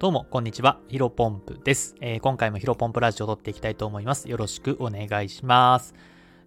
[0.00, 0.80] どうも、こんにちは。
[0.88, 4.30] ヒロポンプです、えー、今回もヒロポンプラジオを撮っていきたいと思います。
[4.30, 5.94] よろしくお願いします。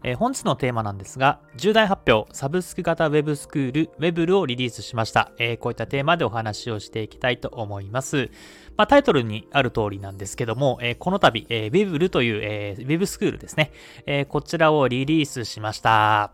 [0.04, 5.34] えー、本日のテーマなんですが、重大発表、サブスク型ウェブスクール、ウェブルをリリースしました。
[5.38, 8.32] えー、こういったテーマでお話をしていきたいと思います。
[8.76, 13.72] まあ、タイトルにある通りなんですけども、えこの度、えウェブルという、えウェブスクールですね、
[14.08, 16.32] えこちらをリリースしました。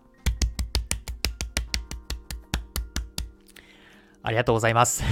[4.24, 5.04] ありがとうございます。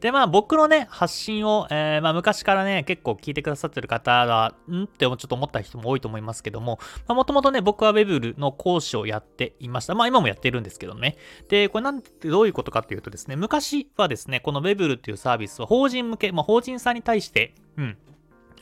[0.00, 4.84] で、まあ僕のね、発信を、えー、まあ昔からね、結構聞いてくださってる方が、ん？
[4.84, 9.94] ってちょっと思った人も多いと思いますけども、まあもともとね、僕は Web の講師をやっていました。
[9.94, 11.16] まあ今もやってるんですけどね。
[11.48, 17.96] で、これなんてどういうことかっていうとですね、昔はですね、この Web っていうサービスは法人向け、まあ法人さんに対して、うん、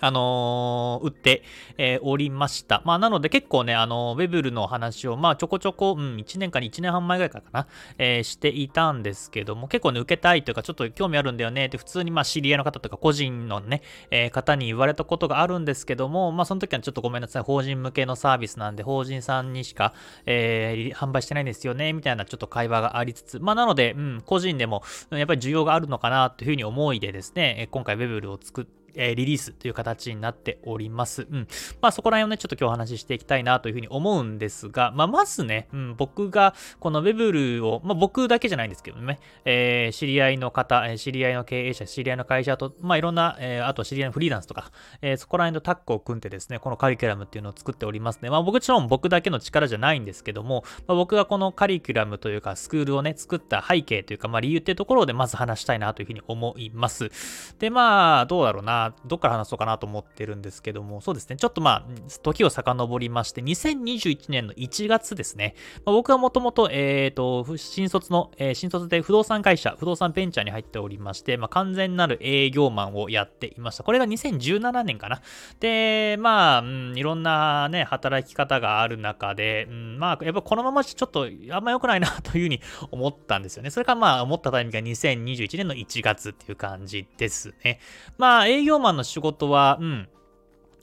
[0.01, 1.43] あのー、売って、
[1.79, 2.83] えー、おりました。
[2.85, 7.67] まあ、なので結構ね、あのー、ウェブルの話を、まあ、ちょこちょこ、うん、1年かに1年半前ぐらいからかな、
[7.99, 19.95] えー、していたんですけども、結構ね、受けたいというか、ちょっと興味あるんだよねって、普通に、まあ、知り合いの方とか、個人のね、えー、方に言われたことがあるんですけども、まあ、その時はちょっとごめんなさい、法人向けのサービスなんで、法人さんにしか、
[20.27, 31.27] えー、販売してないんですよね、みたいなちょっと会話がありつつ、まあ、なので、うん、個人でも、やっぱり需要があるのかな、というふうに思いでですね、今回ウェブルを作って、えー、リリースという形になっております。
[31.31, 31.49] うん。
[31.81, 44.71] まあそこら辺をね、ちょっと今日お話ししていきたいなというふうに思うんですが、まあまずね、うん、僕がこの Webl を、まあ僕だけじゃないんですけどね、えー、知り合いの方え、知り合いの経営者、知り合いの会社と、まあいろんな、えー、あと知り合いのフリーランスとか、
[45.03, 48.31] えー、そこら辺のタッグを組んでですね、このカリキュラムっていうのを作っておりますね。
[48.31, 57.11] まあ僕ちろん僕だけの力じゃないんですけども、まあ、僕がこのカリキュラムというかスクールをね、作った背景というか、まあ理由っていうところでまず話したいなというふうに思います。
[57.59, 61.85] で、まあ、どうだろうな、どっから話そうかなと思ってるんですけども、そうですね、ちょっとまあ、
[62.23, 73.85] 時を遡りまして、2021年の1月ですね、まあ、僕はもともと、えっ、ー、と、新卒の、えー、新卒で不動産会社、不動産ベンチャーに入っておりまして、まあ、完全なる営業マンをやっていました。
[73.85, 75.21] これが2017年かな。
[75.61, 82.61] で、まあ、うん、いろんなね、働き方がある中で、うん、まあ、やっぱこのままちょっとあんま良くないなというふうに
[82.91, 83.71] 思ったんですよね。
[83.71, 87.81] それからまあ、思ったタイミングが2021年の1月っていう感じですね。
[88.19, 90.09] まあ、営業マンの仕事はは、うん、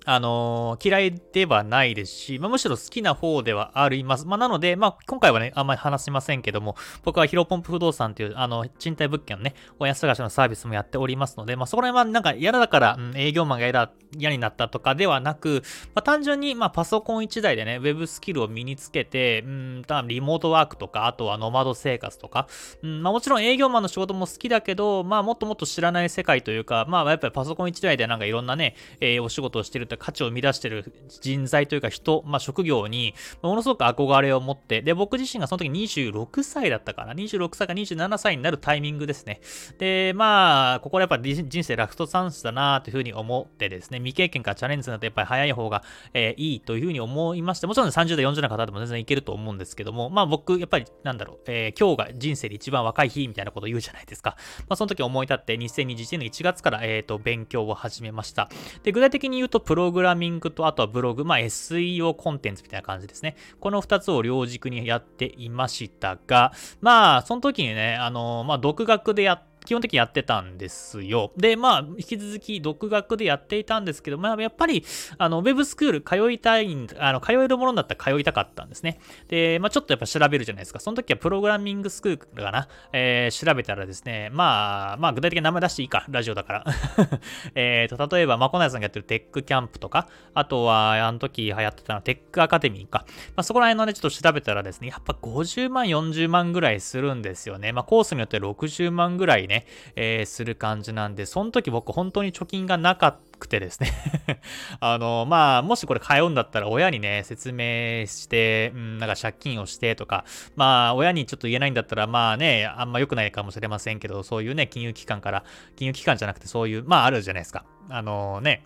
[0.05, 4.25] あのー、嫌いではないですし、まあ、むしろ好きな方ではあります。
[4.25, 15.63] まあ、なので、まあ、今回はね、あんまり話しませんけども、僕はヒロポンプ不動産という、あの、賃貸物件のね、親探しのサービスもやっておりますので、まあ、そこら辺はなんか嫌だから、うん、営業マンが嫌、嫌になったとかではなく、
[15.95, 22.47] まあ、単純に、まあ、パソコン1台でね、ウェブスキルを身につけて、うん、多分リモートワークとか、あとはノマド生活とか、
[22.81, 39.41] うん、まあ、もちろん営業マンの仕事も好きだけど、まあ、もっともっと知らない世界というか、まあ、やっぱりパソコン1台でなんかいろんなね、えー、お仕事をしてると価値を生み出してるる人材というか人、まあ、職業にものすごく憧れを持って、で、僕自身がその時26歳だったかな、26歳か27歳になるタイミングですね。
[39.77, 45.83] で、まあ、ここでやっぱ人生ラストチャンスだなというふうに思ってですね、未経験からチャレンジするのとやっぱり早い方が、
[46.13, 54.35] えー、いいというふうに思いまして、もちろん30代、40代の方でも全然いけると思うんですけども、まあ僕、やっぱりなんだろう、えー、今日が人生で一番若い日みたいなことを言うじゃないですか。
[54.69, 58.49] まあその時思い立って2021年の1月から、えっ、ー、と、勉強を始めました。
[58.83, 63.35] で、具体的に言うと、プロログラミングと、あとはブログ、まあ SEO コンテンツみたいな感じですね。
[63.59, 71.31] この2つを両軸にやっていましたが、まあ、その時にね、あの、まあ、独学でやって、基本的にやってたんですよ。
[71.37, 74.83] で、まあ、引き続き独学でやっていたんですけど、まあ、やっぱり、
[75.17, 78.99] あの、ウェブスクール通いたい、あの、通えるものだったら通いたかったんですね。
[79.27, 80.79] で、まあ、ちょっとやっぱ調べるじゃないですか。
[80.79, 82.67] その時はプログラミングスクールかな。
[82.91, 86.65] えー、調べたらですね、まあ、まあ、具体的な名前出していいか、ラジオだから。
[87.55, 93.05] えっと、例えば、まこなやさんがやってるテックキャンプとか、あとは、あの時流行ってたのテックアカデミーか。
[93.35, 97.71] まあ、そこら辺のね、ちょっと調べたらですね、やっぱ50万、40万ぐらいするんですよね。
[97.71, 99.65] まあ、コースによって60万ぐらいね、ね
[99.95, 103.91] えー、する感じなんで、その時僕本当に貯金がなかったてですね
[104.79, 110.25] あの、まあ、もしこれ通うんだったら親にね、説明して、うん、なんか借金をしてとか、
[110.55, 115.43] まあ、親にちょっと言えないんだったら、まあね、あんま良くないかもしれませんけど、そういうね、金融機関から、
[115.75, 117.65] 金融機関じゃなくてそういう、まああるじゃないですか。
[117.89, 118.65] あのね、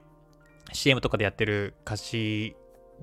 [0.74, 2.56] CM とかでやってる貸し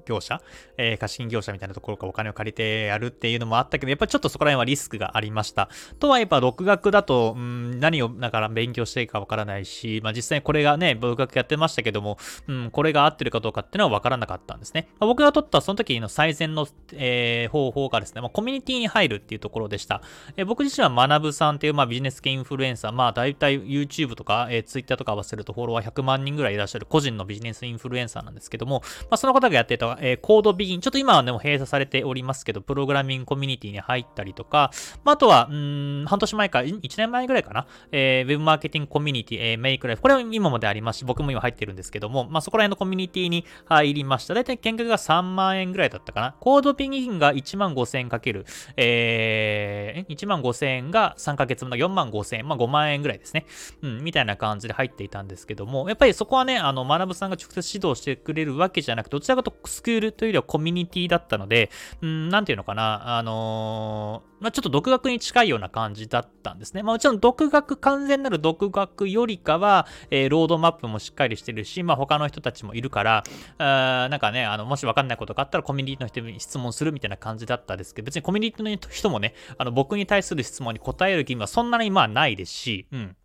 [0.07, 0.41] 業者、
[0.77, 5.69] えー、貸金業者みたいなところからお金を借りてやるっていうのもあったけど、やっぱりちょっとそこら辺はリスクがありました。
[5.99, 12.19] とはやっぱ独学だと、うん、何をだから勉強していいかわからないし、まあ実際これがね、独学やってましたけども、
[12.49, 14.89] うん、これが合ってるかどうかっていうのはわからなかったんですね。
[14.99, 20.03] まあ、僕が取ったその時の最善の、えー、方法がですね、まあ、コミュニティに入るっていうところでした。
[20.37, 34.71] えー、僕自身は学ぶさんっていう、まあビジネス系インフルエンサー、まあ大体 YouTube とか、えー、Twitter とか合わせるとフォロワー100万人ぐらいいらっしゃる個人のビジネスインフルエンサーなんですけども、まあその方がやってたと、えー、コードビギン、ちょっと今はね、も閉鎖されておりますけど、プログラミングコミュニティに入ったりとか、
[35.05, 44.35] まあ、あとは、うん、半年前か、1年前ぐらいかな、えー、ウェブマーケティングコミュニティ、えー、メイクライフ、これは今までありますし、僕も今入ってるんですけども、まあ、そこら辺のコミュニティに入りました。
[44.35, 46.35] だいたい見学が3万円ぐらいだったかな。
[46.41, 48.47] コードビギンが1万5000円かける、
[48.77, 53.47] えー、1万5000円が3ヶ月分の4万5000円、まあ、5万円ぐらいですね。
[53.83, 66.83] うん、みたいな感じで入っていたんですけども、やっぱりそこはね、あの、学さんが直接指導してくれるわけじゃなくて、どちらかとスクールというよりはコミュニティだったので、うん、なんていうのかな、あのー、まあ、ちょっと独学に近いような感じだったんですね。
[66.83, 73.25] まあ、もちろん独学、完全なる独学よりかは、えー、ロードマップもしっかりしてるし、まあ、他の人たちもいるから、
[73.59, 83.17] あなんかね、あの、もしわかんないことがあったらコミュニティの人に質問するみたいな感じだったんですけど、別にコミュニティの人もね、あの、僕に対する質問に答える義務はそんなにまあないですし、うん。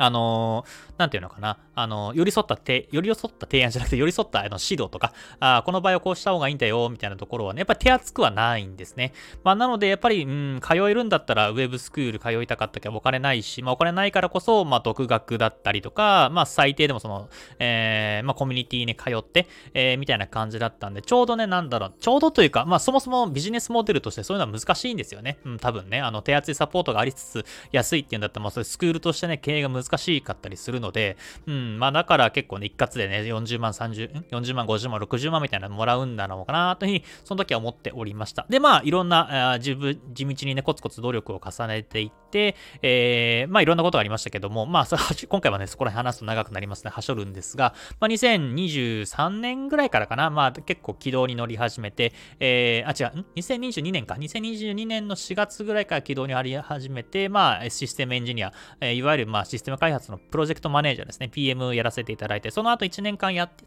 [0.00, 9.12] あのー、なんていうのかな、あのー、寄り添った手、寄り添った提案じゃなくて、寄り添ったあの指導とか、あこの場合はこうした方がいいんだよ、みたいなところはね、やっぱり手厚くはないんですね。
[9.44, 25.38] まあ、なので、やっぱり、うん、通えるんだったら、ウェブスクール通いたかったけど、お金ないし、まあ、お金ないからこそ、まあ、独学だったりとか、まあ、最低でもその、えー、まあ、コミュニティに通って、えー、みたいな感じだったんで、ちょうどね、なんだろう、ちょうどというか、まあ、そもそもビジネスモデルとしてそういうのは難しいんですよね。
[25.44, 31.16] うん、多分ね、あの、手厚いサポートがありつつ、安いっていうんだったら、まあ、それスクールとしてね、経営が難しかったりするするので、
[31.46, 38.46] うん、まあだから結構ね、一括でね、40万、30、40万、50万、60万みたいなのもらうんだろうかなというふうに、その時は思っておりました。
[38.48, 44.88] で、まあいろんな、あ自分、地道にね、コツコツ努力を重ねていって、えー、まあいろんなことがありましたけども、まあ
[45.28, 63.64] 今回はね、そこら辺話すと長くなりますね、はしょるんですが、まあ2023年ぐらいからかな、まあ結構軌道に乗り始めて、えー、あ、違う、2022年か、2022年の4月ぐらいから軌道にあり始めて、まあシステムエンジニア、えー、いわゆるまあシステム開発のプロジェクトクトマネージャーですね、PM やらせていただいて、その後1年間やって、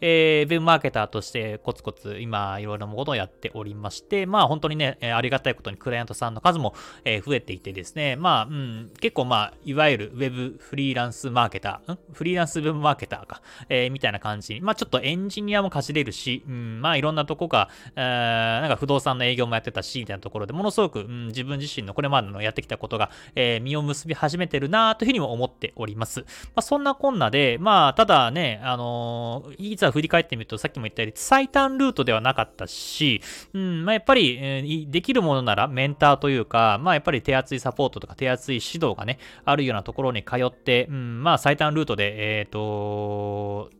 [0.00, 11.98] えー、ウェブマーケターとしてコツコツ今いろいろなことをやっておりまして、まあ本当にね、ありがたいことにクライアントさんの数も、え、増えていてですね、まあ、うん、結構まあ、いわゆるウェブフリーランスマーケター、ん？
[12.12, 26.20] フリーランスウェブマーケターか、えー、みたいな感じまあちょっとエンジニアもかじれるし、うん、まあいろんなとこが、えー、なんか不動産の営業もやってたし、みたいなところでものすごく、うん、自分自身のこれまでのやってきたことが、えー、実を結び始めてるなというふうにも思っております。。
[26.20, 26.26] ま
[26.56, 33.20] あ、そんなこんなで、まあ、ただね、あのいざ振り返ってみると、さっきも言ったように、最短ルートではなかったし、
[33.54, 43.70] うん、まあ、やっぱり、えー、できるものならメンターというか、まあ、やっぱり手厚いサポートとか手厚い指導がね、あるようなところに通って、うん、まあ、最短ルートで、えっ、ー、と、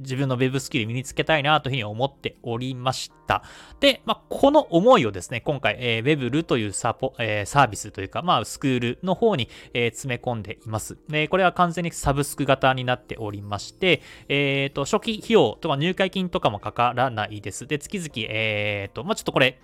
[0.00, 3.42] 自分の Web スキル身につけたいなというふうに思っておりました。
[3.80, 10.98] で、まあ、この思いをですね、今回、えー、Webl というサポ、えー、サービスというか、まあ、スクールの方に、えー、詰め込んでいます。
[11.08, 17.66] で、これは完全にサブスク型になっておりまして、えっ、ー、と、初期費用とか入会金とかもかからないです。
[17.66, 19.60] で、月々、えっ、ー、と、まあ、ちょっとこれ、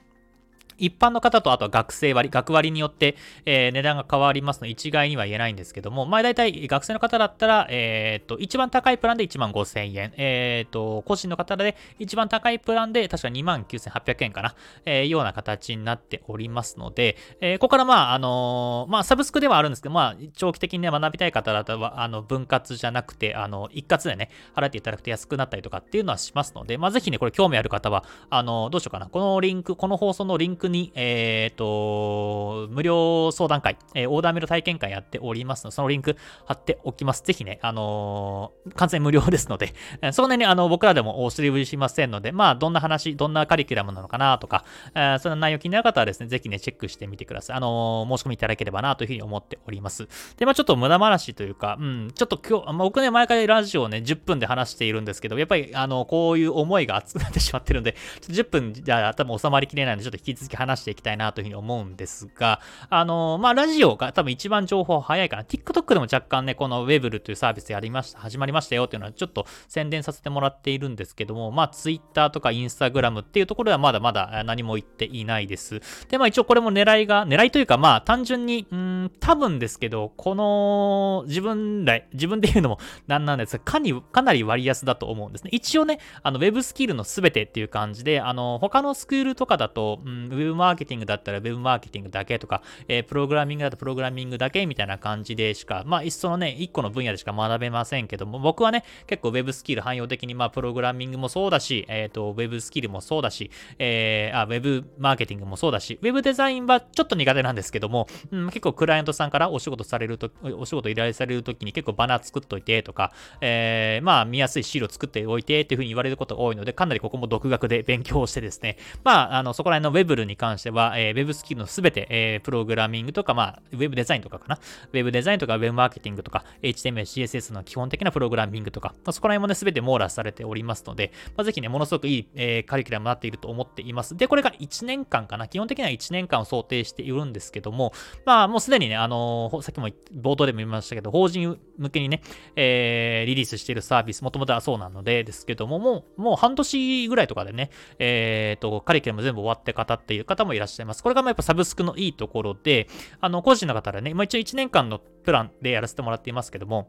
[0.79, 37.23] 一般の方とあとは学生割、学割によって、えー、値段が変わりますので、一概には言えないんですけども、まあ大体学生の方だったら、えっ、と、一番高いプランで1万5000円、えっ、と、個人の方で一番高いプランで確か2万9800円かな、えー、ような形になっておりますので、えー、ここからまあ、あのー、まあサブスクではあるんですけど、まあ長期的にね、学びたい方だったら、あの、分割じゃなくて、あの、一括でね、払っていただくと安くなったりとかっていうのはしますので、まあぜひね、これ興味ある方は、あの、どうしようかな、このリンク、この放送のリンクに、えっ、ー、と、無料相談会、えー、オーダーメイド体験会やっておりますので、そのリンク貼っておきます。
[37.23, 39.75] ぜひね、あのー、完全無料ですので、
[40.13, 47.57] そこでね、あの、僕らでもお知りしませんので、まあ、どんな話、どんなカリキュラムなのかなとか、えー、そんな内容気になる方はですね、ぜひね、チェックしてみてください。
[47.57, 50.09] あの申し込みいただければなというふうに思っております。
[50.37, 62.61] で、まあ、ちょっと無駄話というか、うん、ちょっと今日、まあ、僕ね、毎回ラジオをね、10分で話しているんですけど、やっぱり、あの、こういう思いが熱くなってしまってるんで、10分じゃ多分収まりきれないので、ちょっと引き続き話していきたいなというふうに思うんですが、
[62.91, 65.45] あのまあ、ラジオが多分一番情報早いかな。
[65.45, 75.81] TikTok でも若干ね、この Webl というサービスやりました、始まりましたよっていうのはちょっと宣伝させてもらっているんですけども、まあ、Twitter とか Instagram っていうところではまだまだ何も言っていないです。
[76.09, 85.51] で、まあ一応これも狙いが、狙いというかまあ単純に、うん、多分ですけど、この自分ら、自分で言うのもなんなんですが、かに、かなり割安だと思うんですね。
[85.53, 124.59] 一応ね、あの Web スキルのすべてっていう感じで、あの、他のスクールとかだと、うん、ブマーケティングだったらウェブマーケティングだけとか、えー、プログラミングだとプログラミングだけみたいな感じでしか、まあ、一層のね、一個の分野でしか学べませんけども、僕はね、結構ウェブスキル汎用的に、まあ、プログラミングもそうだし、えっ、ー、と、ウェブスキルもそうだし、えー、あ、ウェブマーケティングもそうだし、ウェブデザインはちょっと苦手なんですけども、うん、結構クライアントさんからお仕事されると、お仕事依頼されるときに結構バナー作っといてとか、えー、まあ、見やすい資料作っておいてっていうふうに言われることが多いので、かなりここも独学で勉強してですね、まあ、あの、そこら辺の Web に関しては、えー、Web スキルのすべて、えー、プログラミングとか、まあ、Web デザインとかかな。
[124.93, 134.17] Web デザインとか Web マーケティングとか、HTML、CSS の基本的なプログラミングとか、まあ、そこら辺もね、すべて網羅されておりますので、まあ、ぜひね、ものすごくいい、えー、カリキュラムになっていると思っています。
[134.17, 135.49] で、これが1年間かな。
[135.49, 137.93] 基本的には1年間を想定しているんですけども、
[138.25, 142.23] まあ、もうすでにね、あのー、さっきも冒頭でも言いましたけど、法人向けにね、
[142.57, 151.03] えー、リリースしているサービス、もともとはそうなので、ですけども、もう、もう半年ぐらいとかでね、えっ、ー、と、カリキュラム全部終わって方っていう方もいらっしゃいます。
[151.03, 152.89] これがまあやっぱサブスクのいいところで、
[153.21, 156.89] あの、個人の方でね、まあ一応1年間のプランでやらせてもらっていますけども、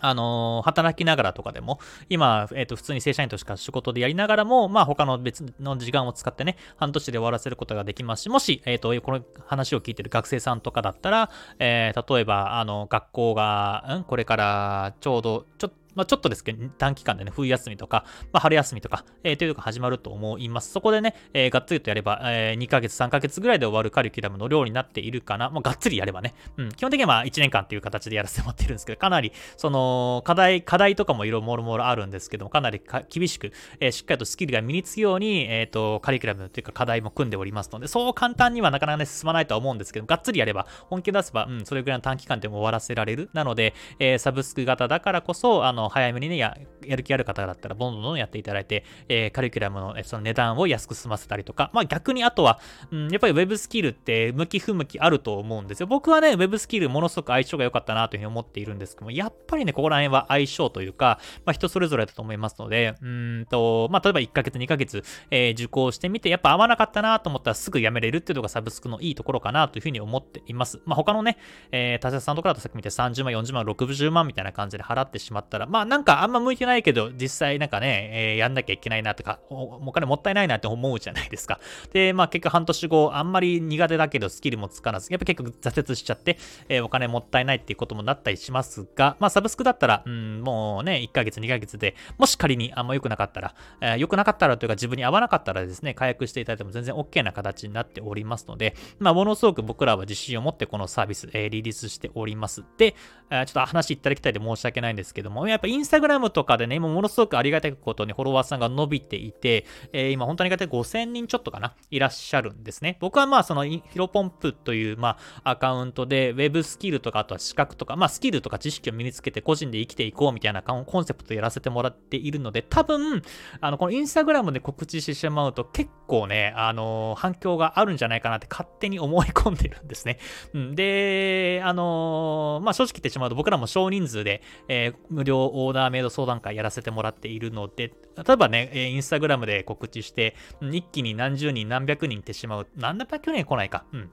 [0.00, 20.70] あの、働きながらとかでも、今、えっ、ー、と、普通に正社員としか仕事でやりながらも、まあ、他の別の時間を使ってね、半年で終わらせることができますし、もし、えっ、ー、と、この話を聞いてる学生さんとかだったら、えー、例えば、あの、学校が、うん、これからちょうど、ちょっと、まあ、ちょっとですけど、短期間でね、冬休みとか、まあ、春休みとか、えー、というのが始まると思います。
[20.70, 25.50] そこでね、えー、がっつりとやれば、えー、2ヶ月、3ヶ月ぐらいで終わるカリキュラムの量になっているかな。
[25.50, 26.34] まあ、がっつりやればね。
[26.56, 43.30] うん、基本的にはまあ1年間っていう形でやらせてもらってるんですけど、かなり、その、課題、課題とかもいろいろもろもろあるんですけども、かなり厳しく、えー、しっかりとスキルが身につくように、えっ、ー、と、カリキュラムというか課題も組んでおりますので、そう簡単にはなかなかね、進まないとは思うんですけど、がっつりやれば、本気出せば、うん、それぐらいの短期間でも終わらせられる。
[43.32, 52.58] なので、えー、サブスク型だからこそ、あの、早めにね、や、やる気ある方だったら、どんどんどんやっていただいて、えー、カリキュラムのその値段を安く済ませたりとか、まあ逆にあとは、
[52.90, 55.86] うん、やっぱり Web スキルって向き不向きあると思うんですよ。
[55.86, 70.80] 僕はね、Web スキルものすごく相性が良かったなというふうに思っているんですけども、やっぱりね、ここら辺は相性というか、まあ人それぞれだと思いますので、うんと、まあ例えば1ヶ月、2ヶ月、えー、受講してみて、やっぱ合わなかったなと思ったらすぐ辞めれるっていうのがサブスクのいいところかなというふうに思っています。
[70.84, 71.38] まあ他のね、
[71.72, 81.60] えー、他社さんとかだとさっき見て30万、40万、60万みたいな感じで払ってしまったら、まあまあなんかあんま向いてないけど、実際なんかね、えー、やんなきゃいけないなとかお、お金もったいないなって思うじゃないですか。
[81.92, 86.38] で、まあ結局半年後、あんまり苦手だけどスキルもつかなず、やっぱ結局挫折しちゃって、
[86.70, 102.64] えー、お金もったいないっていうこともなったりしますが、まあサブスクだったら、うん、もうね、1ヶ月、2ヶ月で、もし仮にあんま良くなかったら、えー、良くなかったらというか自分に合わなかったらですね、解約していただいても全然 OK な形になっておりますので、まあものすごく僕らは自信を持ってこのサービス、えー、リリースしております。
[102.78, 102.94] で、
[103.30, 112.98] えー、ちょっと話いただきたいで申し訳ないんですけども、ややっぱインスタグラムとかでね、今ものすごくありがたいことにフォロワーさんが伸びていて、えー、今本当にありがたい5000人ちょっとかな、いらっしゃるんですね。
[113.00, 123.22] 僕はまあそのヒロポンプという、まあ、アカウントで Web スキルとかあとは資格とか、まあスキルとか知識を身につけて個人で生きていこうみたいなコンセプトやらせてもらっているので、多分、
[123.60, 130.18] あの、このインスタグラムで告知してしまうと結構ね、あの反響があるんじゃないかなって勝手に思い込んでるんですね。
[130.52, 142.66] うん、で、あのまあ正直言ってしまうと僕らも少人数で、えー、無料オーダーメイド相談会やらせてもらっているので、例えばね、インスタグラムで告知して、一気に何十人、何百人ってしまう。
[142.76, 143.84] 何百人来ないか。
[143.92, 144.10] うん。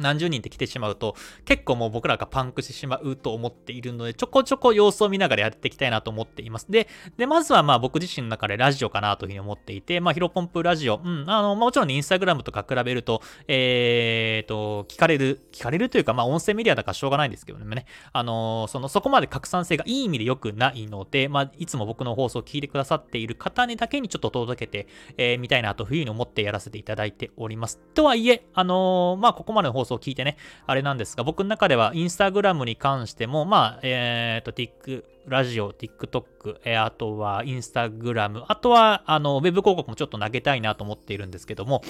[0.00, 1.14] 何十人って来てしまうと、
[1.44, 6.66] 結構もう僕らがパンクしてしまうと思っているので、ちょこちょこ様子を見ながらやっていきたいなと思っています。
[6.70, 24.88] で、で、まずはまあ僕自身の中でラジオかなというふうに思っていて、まあヒロポンプラジオ、うん、あの、もちろん、インスタグラムとか比べると、えーと、聞かれる、聞かれるというか、まあ音声メディアだからしょうがないんですけどね、あの、その、そこまで拡散性がいい意味で良くないので、まあいつも僕の放送を聞いてくださっている方にだけにちょっと届けて、
[25.18, 27.78] えー、たいなというふうに思ってやらせていただいております。
[27.92, 41.82] とはいえ、あの、まあここまでの放送を聞いてね、あれなんですが、僕の中ではインスタグラムに関しても、まあ、えっ、ー、と、ティック、ラジオ、TikTok、えー、あとはインスタグラム、あとは、あの、ウェブ広告もちょっと投げたいなと思っているんですけども、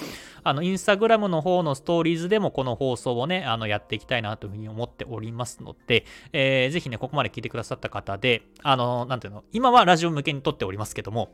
[0.43, 11.29] あの、インスタグラムの方のストーリーズでもこの放送をね、あの、やっていきたいなというふうに思っておりますので、えー、ぜひね、ここまで聞いてくださった方で、あの、なんていうの、今はラジオ向けに撮っておりますけども、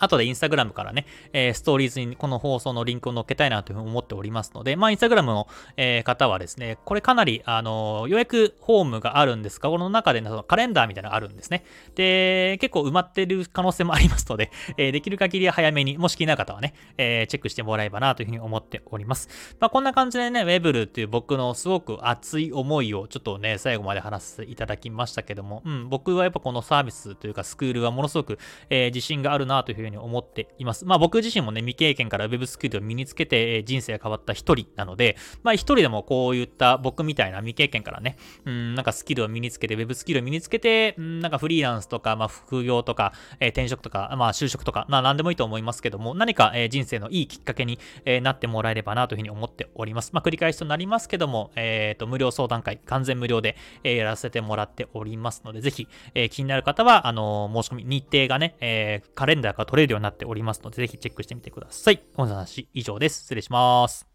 [0.00, 11.64] 後でインスタグラムからね、えー、ストーリーズにこの放送のリンクを載っけたいなというふうに思っておりますので、まあ、インスタグラムの、えー、方はですね、これかなり、あの、予約フォームがあるんですが、この中で、ね、そのカレンダーみたいなのがあるんですね。
[11.94, 19.28] で、結構埋まってる可能性もありますので、えー、できる限り早めに、もし気になる方はね、え、チェックしてもらえばなというふうに思っております。
[19.60, 28.38] まあ、こんな感じでね、ウェブルっていう僕のすごく熱い思いをちょっとね、最後まで話していただきましたけども、うん、僕はやっぱこのサービスというかスクールはものすごく、
[28.70, 30.84] え、自信があるなというふうにに思っています。
[30.84, 50.10] まあ僕自身もね、未経験から Web スキルを身につけて、人生が変わった一人なので、まあ一人でもこういった僕みたいな未経験からね、うん、なんかスキルを身につけて、Web スキルを身につけて、うん、なんかフリーランスとか、まあ副業とか、えー、転職とか、まあ就職とか、まあ何でもいいと思いますけども、何か、え、人生のいいきっかけに、え、なってもらえればなというふうに思っております。
[50.12, 62.00] まあ繰り返しとなりますけども、えっ、と、無料相談会、完全無料で、えやらせてもらっておりますので、ぜひ、え気になる方は、あの申し込み、日程がね、えカレンダーが取れれるようになっておりますので、ぜひチェックしてみてください。
[62.14, 63.22] 本日の話以上です。
[63.22, 64.06] 失礼します。